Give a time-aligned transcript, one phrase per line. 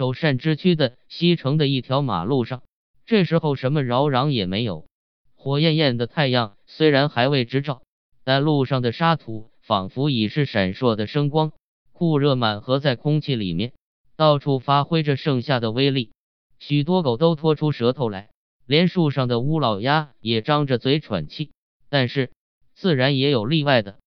[0.00, 2.62] 首善之区的西城的一条马路上，
[3.04, 4.86] 这时候什么扰攘也没有，
[5.34, 7.82] 火焰焰的太阳虽然还未直照，
[8.24, 11.52] 但路上的沙土仿佛已是闪烁的生光，
[11.92, 13.74] 酷热满合在空气里面，
[14.16, 16.12] 到处发挥着盛夏的威力。
[16.58, 18.30] 许多狗都拖出舌头来，
[18.64, 21.50] 连树上的乌老鸭也张着嘴喘气。
[21.90, 22.30] 但是
[22.74, 23.98] 自然也有例外的，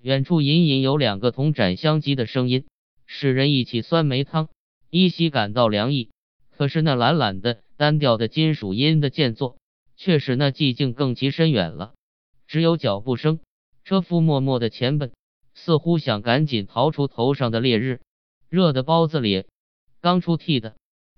[0.00, 2.66] 远处隐隐有两个铜盏相击的声音，
[3.04, 4.48] 使人一起酸梅汤，
[4.90, 6.10] 依稀感到凉意。
[6.50, 9.56] 可是那懒懒的、单调的金属音的间奏，
[9.96, 11.94] 却使那寂静更其深远了。
[12.46, 13.40] 只有脚步声，
[13.84, 15.12] 车夫默默的前奔，
[15.54, 18.00] 似乎想赶紧逃出头上的烈日。
[18.48, 19.44] 热的包子里，
[20.00, 20.74] 刚出屉的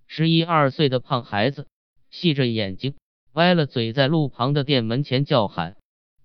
[0.07, 1.67] 十一二岁的胖孩子，
[2.11, 2.95] 细着眼睛，
[3.33, 5.77] 歪了嘴，在路旁的店门前叫喊。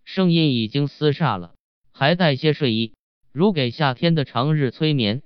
[0.03, 1.55] 声音已经厮杀了，
[1.91, 2.93] 还带些睡意，
[3.31, 5.23] 如给夏天的长日催眠。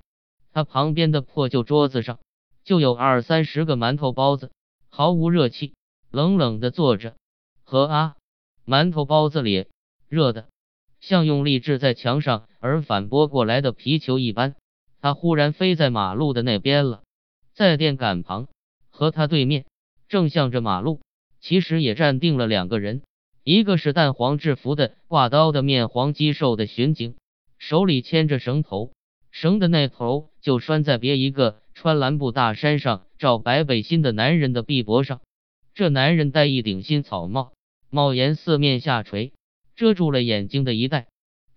[0.52, 2.18] 他旁边的破旧桌子上，
[2.64, 4.50] 就有二三十个馒头包子，
[4.90, 5.74] 毫无热气，
[6.10, 7.14] 冷冷的坐着。
[7.64, 8.16] 和啊，
[8.66, 9.66] 馒头包子里
[10.08, 10.48] 热的，
[11.00, 14.54] 像用力掷在墙上而反拨过来的皮球一般。
[15.00, 17.02] 他忽然飞在马路的那边了，
[17.54, 18.48] 在电杆旁
[18.90, 19.64] 和他对面，
[20.08, 21.00] 正向着马路，
[21.40, 23.02] 其实也站定了两个人。
[23.42, 27.16] 一个是淡黄制服的挂刀的面黄肌瘦的巡警，
[27.58, 28.92] 手里牵着绳头，
[29.32, 35.22] 绳的那头就拴在别一个穿蓝布大衫上罩白背心的男人的臂膊上。
[35.72, 37.52] 这男人戴一顶新草帽，
[37.88, 39.32] 帽檐四面下垂，
[39.76, 41.06] 遮住了眼睛的一带。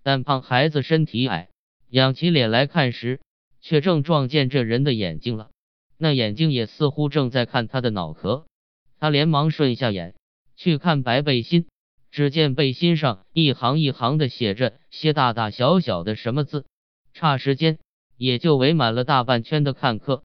[0.03, 1.49] 但胖孩子身体矮，
[1.89, 3.19] 仰起脸来看时，
[3.59, 5.49] 却正撞见这人的眼睛了。
[5.97, 8.45] 那眼睛也似乎正在看他的脑壳。
[8.99, 10.15] 他连忙顺下眼
[10.55, 11.65] 去看白背心。
[12.11, 16.65] 只见背心上一行一行的写着些大大小小的什么字，
[17.13, 17.77] 差时间
[18.17, 20.23] 也就围满了大半圈的看客。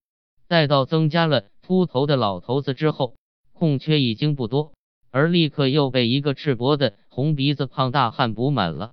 [0.48, 3.14] 待到增加了秃头的老头子之后，
[3.52, 4.72] 空缺已经不多，
[5.10, 8.92] 而立刻又被一个赤膊的红鼻子胖大汉补满了。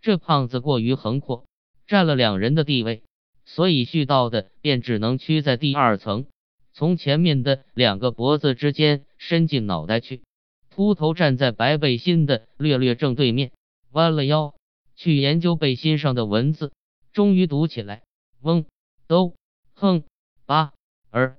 [0.00, 1.44] 这胖子过于横阔，
[1.86, 3.02] 占了两人的地位，
[3.44, 6.26] 所以絮叨的便只能屈在第二层，
[6.72, 10.22] 从前面的两个脖子之间伸进脑袋去。
[10.70, 13.52] 秃头站在白背心的略略正对面，
[13.92, 14.54] 弯了腰
[14.94, 16.72] 去研究背心上的文字，
[17.12, 18.02] 终于读起来。
[18.40, 18.64] 嗡，
[19.06, 19.34] 都，
[19.74, 20.04] 哼，
[20.46, 20.72] 八，
[21.10, 21.38] 而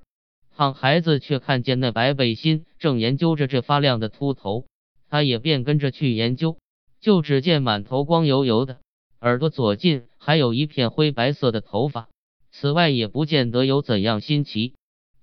[0.55, 4.65] 胖孩子却看见那白背心正研究着这发亮的秃头，
[5.09, 6.57] 他也便跟着去研究。
[6.99, 8.79] 就只见满头光油油的，
[9.21, 12.09] 耳朵左近还有一片灰白色的头发，
[12.51, 14.73] 此外也不见得有怎样新奇。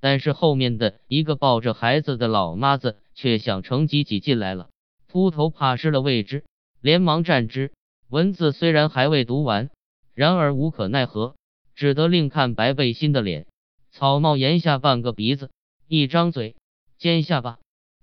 [0.01, 2.97] 但是后面的一个抱着孩子的老妈子。
[3.17, 4.71] 却想乘机挤进来了，
[5.07, 6.45] 秃头怕失了位置，
[6.81, 7.71] 连忙站直。
[8.09, 9.71] 文字虽然还未读完，
[10.15, 11.37] 然而无可奈何，
[11.75, 13.47] 只得另看白背心的脸。
[13.91, 15.51] 草帽檐下半个鼻子，
[15.87, 16.57] 一张嘴，
[16.99, 17.59] 尖下巴，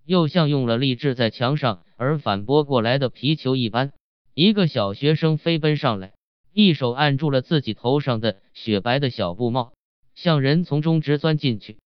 [0.06, 3.92] 又像用了力掷在墙上而反拨过来的皮球一般。
[4.34, 6.14] 一个小学生飞奔上来，
[6.54, 9.74] 一手按住了自己头上的雪白的小布帽，
[10.16, 11.78] 向人从中直钻进去。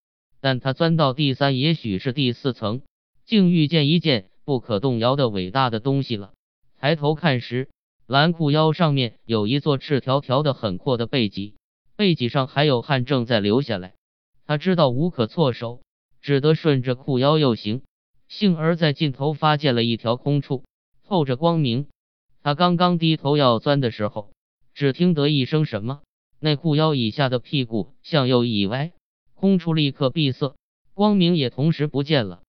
[0.41, 2.81] 但他钻到第三，也许是第四层。
[3.25, 6.33] 竟遇见一件不可动摇的伟大的东西了。
[6.79, 7.69] 抬头看时，
[8.05, 11.55] 蓝裤腰上面有一座赤条条的很阔的背脊，
[11.95, 13.93] 背脊上还有汗正在流下来。
[14.45, 15.81] 他知道无可措手，
[16.21, 17.81] 只得顺着裤腰右行。
[18.27, 20.63] 幸而在尽头发现了一条空处，
[21.07, 21.87] 透着光明。
[22.41, 24.31] 他刚刚低头要钻的时候，
[24.73, 26.01] 只听得一声什么，
[26.39, 28.91] 那裤腰以下的屁股向右一歪，
[29.35, 30.55] 空处立刻闭塞，
[30.93, 32.41] 光明也同时不见了。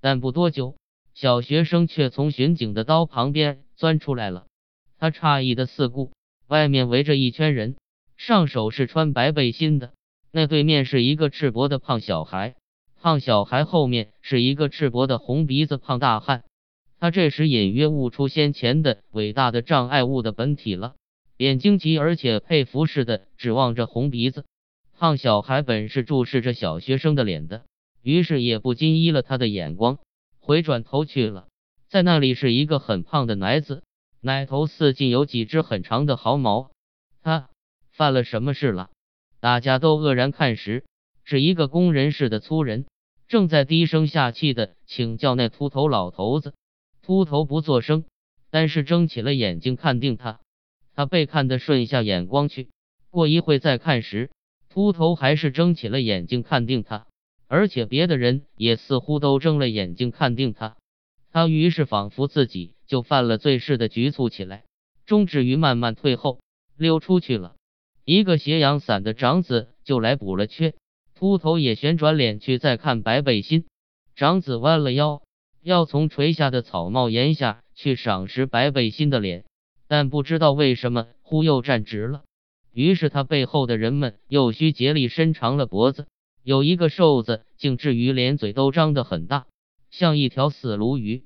[0.00, 0.76] 但不多久，
[1.14, 4.46] 小学生却从巡警的刀旁边钻出来了。
[4.98, 6.12] 他诧异的四顾，
[6.46, 7.76] 外面围着一圈人，
[8.26, 9.92] 上手是穿白背心的。
[10.32, 12.54] 那对面是一个赤膊的胖小孩，
[12.98, 16.42] 胖小孩后面是一个赤膊的红鼻子胖大汉。
[16.98, 20.94] 他这时隐约悟出先前的伟大的障碍物的本体了，
[21.36, 24.46] 便惊奇而且佩服似的指望着红鼻子
[24.98, 25.60] 胖小孩。
[25.60, 27.64] 本是注视着小学生的脸的。
[28.00, 29.98] 于是也不禁依了他的眼光，
[30.40, 31.46] 回转头去了。
[31.90, 33.82] 在那里是一个很胖的奶子，
[34.22, 36.70] 奶头四近有几只很长的毫毛。
[37.22, 37.50] 他
[37.96, 38.90] 犯了什么事了？
[39.38, 40.84] 大家都愕然看时，
[41.22, 42.86] 是一个工人似的粗人，
[43.28, 46.54] 正在低声下气的请教那秃头老头子。
[47.02, 48.04] 秃头不作声，
[48.50, 50.40] 但是睁起了眼睛看定他。
[50.96, 52.68] 他被看得顺下眼光去，
[53.10, 54.32] 过一会再看时，
[54.70, 57.06] 秃头还是睁起了眼睛看定他。
[57.46, 60.76] 而且别的人也似乎都睁了眼睛看定他，
[61.30, 64.64] 他于是仿佛自己就犯了罪似的局促起来，
[65.06, 66.40] 终止于慢慢退后，
[66.76, 67.54] 溜出去了。
[68.04, 70.74] 一个斜阳伞的长子就来补了缺，
[71.14, 73.64] 秃头也旋转脸去再看白背心。
[74.14, 75.22] 长子弯了腰，
[75.62, 79.44] 要从垂下的草帽檐下去赏识白背心的脸，
[79.88, 82.24] 但不知道为什么忽又站直了。
[82.72, 86.06] 于是他背后的人们又需竭力伸长了脖子。
[86.42, 89.46] 有一个瘦子，竟至于连嘴都张得很大，
[89.90, 91.24] 像一条死鲈鱼。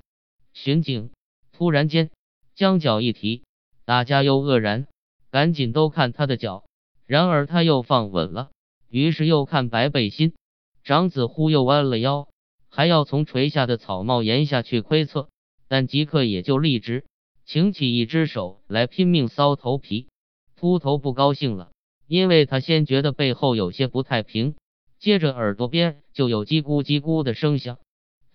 [0.53, 1.11] 巡警
[1.51, 2.09] 突然间
[2.55, 3.43] 将脚一提，
[3.83, 4.87] 大家又愕然，
[5.29, 6.63] 赶紧都看他的脚。
[7.09, 8.51] 然而他又放稳了，
[8.87, 10.35] 于是又看白背心。
[10.83, 12.29] 长子忽又弯了腰，
[12.69, 15.27] 还要从垂下的草帽檐下去窥测，
[15.67, 17.05] 但即刻也就立直，
[17.45, 20.07] 擎起一只手来拼命搔头皮。
[20.55, 21.71] 秃头不高兴了，
[22.05, 24.53] 因为他先觉得背后有些不太平。
[24.99, 27.79] 接着耳朵边就有叽咕叽咕的声响，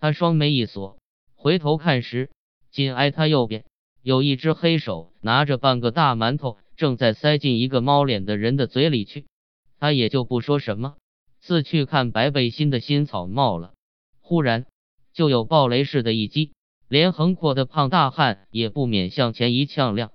[0.01, 0.99] 他双眉一锁，
[1.37, 2.29] 回头看时，
[2.73, 3.65] 紧挨他右边
[4.03, 9.27] 有一只黑手拿着半个大馒头，正在塞进一个猫脸的人的嘴里去。
[9.79, 10.97] 他也就不说什么，
[11.41, 13.73] 自去看白背心的新草帽了。
[14.21, 14.67] 忽然
[15.13, 16.53] 就有暴雷似的一击，
[16.89, 20.13] 连横阔的胖大汉也不免向前一呛亮，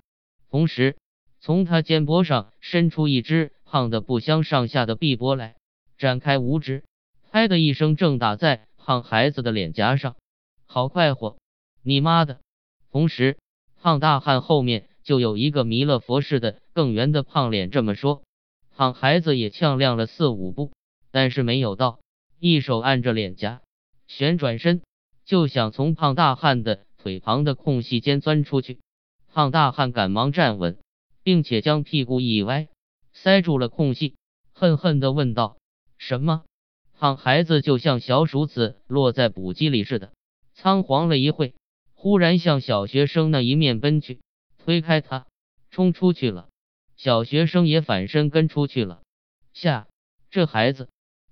[0.49, 0.97] 同时
[1.39, 5.55] 从他肩膊上伸出一只胖的不相上下的臂膊来。
[5.97, 6.83] 展开五指，
[7.29, 10.15] 拍的一声，正打在胖孩子的脸颊上。
[10.65, 11.37] 好快活，
[11.83, 12.39] 你妈的！
[12.91, 13.37] 同时，
[13.81, 18.21] 胖大汉后面就有一个弥勒佛似的更圆的胖脸这么说。
[18.75, 20.71] 胖孩子也呛亮了四五步，
[21.09, 21.99] 但是没有到，
[22.37, 23.63] 一手按着脸颊，
[24.05, 24.83] 旋转身
[25.25, 28.81] 就想从胖大汉的腿旁的空隙间钻出去。
[29.33, 30.77] 胖大汉赶忙站稳，
[31.23, 32.67] 并且将屁股一歪，
[33.11, 34.15] 塞住了空隙，
[34.53, 35.57] 恨恨地问道。
[35.97, 36.43] 什么？
[36.99, 40.11] 胖孩子就像小鼠子落在补鸡里似的，
[40.53, 41.55] 仓皇了一会，
[41.95, 44.19] 忽然向小学生那一面奔去，
[44.69, 45.25] 推开他，
[45.71, 46.47] 冲出去了。
[46.95, 49.01] 小学生也反身跟出去了。
[49.51, 49.87] 下，
[50.29, 50.89] 这孩子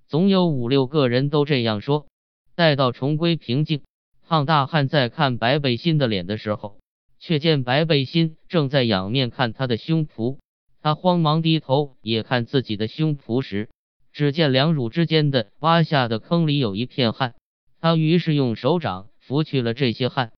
[0.08, 2.08] 总有五六个人都这样说。
[2.56, 3.82] 待到重归平静，
[4.26, 6.80] 胖大汉在看白背心的脸的时候，
[7.20, 10.38] 却见白背心正在仰面看他的胸脯。
[10.82, 13.68] 他慌忙低头也看自己的胸脯时。
[14.10, 17.36] 只见两乳之间的挖下的坑里有一片汗，
[17.80, 20.32] 他于是用手掌拂去了这些汗。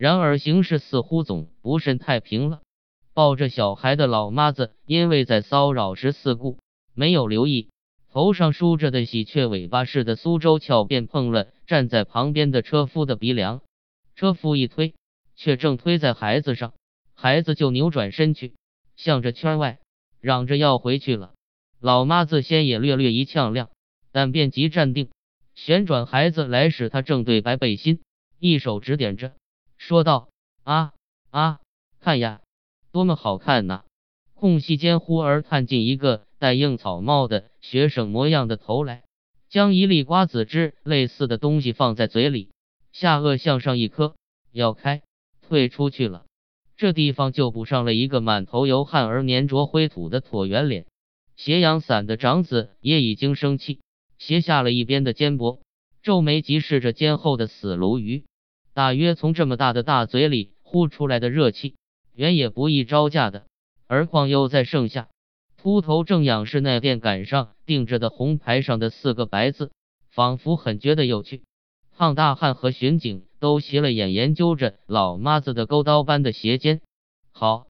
[0.00, 2.62] 然而形势似乎总不甚太平了。
[3.12, 6.56] 抱着小孩的老妈子因为在骚扰时四顾，
[6.94, 7.68] 没有留意
[8.10, 13.60] 头上梳着的喜鹊尾巴似的苏州翘便碰了站在旁边的车夫的鼻梁。
[14.16, 14.94] 车夫一推，
[15.36, 16.72] 却正推在孩子上，
[17.12, 18.54] 孩子就扭转身去，
[18.96, 19.80] 向着圈外
[20.18, 21.34] 嚷着要回去了。
[21.78, 23.68] 老妈子先也略略一呛亮，
[24.12, 25.10] 但便即站定，
[25.54, 28.00] 旋转孩子来，使他正对白背心，
[28.38, 29.32] 一手指点着，
[29.80, 30.28] 说道
[30.62, 30.92] ：“啊
[31.30, 31.58] 啊，
[32.00, 32.42] 看呀，
[32.92, 33.84] 多么好看呐！”
[34.36, 39.04] 空隙间忽而探进一个戴硬草帽的学生模样的头来，
[39.48, 42.50] 将一粒瓜子汁类似的东西放在嘴里，
[42.92, 44.14] 下颚向上一磕，
[44.52, 45.02] 咬开，
[45.48, 46.26] 退出去了。
[46.76, 50.86] 这地方就补上了一个满头油汗而粘着灰土的椭圆脸。
[51.36, 53.80] 斜阳伞的长子也已经生气，
[54.18, 55.60] 斜下了一边的肩膊，
[56.02, 58.24] 皱眉即视着肩后的死鲈鱼。
[58.80, 61.74] 大约从这么大的大嘴里呼出来的热气，
[62.14, 63.44] 原也不易招架的，
[63.86, 65.10] 而况又在盛夏。
[65.58, 69.70] 秃头正仰视那电杆上钉着的红牌上的四个白字，
[70.08, 71.42] 仿佛很觉得有趣。
[71.94, 76.80] 胖大汉和巡警都斜了眼研究着老妈子的钩刀般的斜肩。
[77.32, 77.66] 好，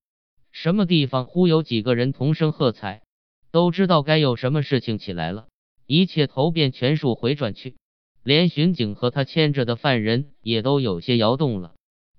[0.52, 3.02] 什么地方忽有几个人同声喝彩？
[3.50, 5.49] 都知道该有什么事情起来了，
[5.87, 7.75] 一切头便全数回转去，
[8.22, 11.74] 连巡警和他牵着的犯人也都有些摇动了。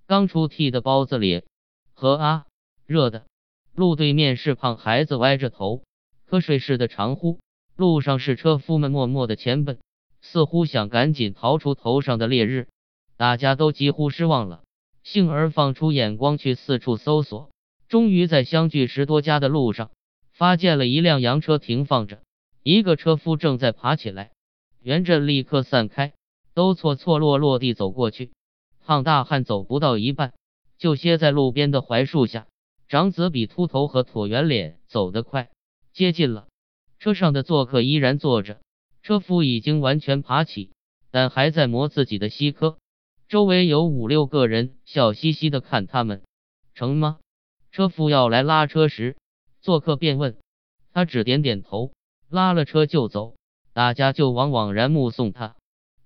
[0.07, 1.43] 刚出屉的包子里，
[1.93, 2.45] 和啊，
[2.85, 3.25] 热的。
[3.73, 5.83] 路对面是胖孩子歪着头，
[6.29, 7.39] 瞌睡似的长呼。
[7.75, 9.79] 路上是车夫们默默的前奔，
[10.21, 12.67] 似乎想赶紧逃出头上的烈日。
[13.15, 14.61] 大家都几乎失望了，
[15.03, 17.49] 幸而放出眼光去四处搜索，
[17.87, 19.91] 终于在相距十多家的路上。
[20.33, 22.19] 发现了一辆洋车停放着，
[22.63, 24.31] 一个车夫正在爬起来，
[24.81, 26.13] 原阵立刻散开，
[26.53, 28.31] 都错错落落地走过去。
[28.83, 30.33] 胖大汉走不到一半，
[30.77, 32.47] 就歇在路边的槐树下。
[32.87, 35.49] 长子比秃头和椭圆脸走得快，
[35.93, 36.47] 接近了。
[36.99, 38.59] 车上的做客依然坐着，
[39.01, 40.71] 车夫已经完全爬起，
[41.09, 42.77] 但还在磨自己的膝科。
[43.29, 46.21] 周围有五六个人笑嘻嘻的看他们，
[46.75, 47.19] 成吗？
[47.71, 49.15] 车夫要来拉车时。
[49.61, 50.37] 做客便问，
[50.91, 51.93] 他只点点头，
[52.29, 53.35] 拉了车就走，
[53.73, 55.55] 大家就往往然目送他。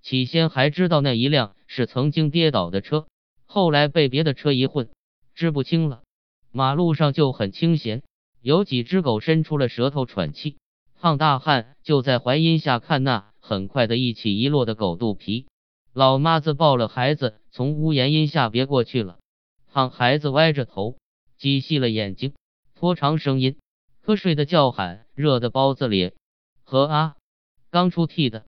[0.01, 3.07] 起先还知道那一辆是曾经跌倒的车，
[3.45, 4.89] 后来被别的车一混，
[5.33, 6.03] 知不清了。
[6.51, 8.03] 马路上就很清闲，
[8.41, 10.57] 有几只狗伸出了舌头喘气。
[10.99, 15.45] 胖大汉就在槐荫下看那很快的一起一落的狗肚皮。
[15.93, 19.17] 老妈子抱了孩子从屋檐荫下别过去了。
[19.71, 20.97] 胖孩子歪着头，
[21.37, 22.33] 挤细了眼睛，
[22.75, 23.57] 拖长声音，
[24.05, 26.13] 瞌睡的叫喊，热的包子咧
[26.63, 27.15] 和啊，
[27.75, 28.45] 刚出剃的。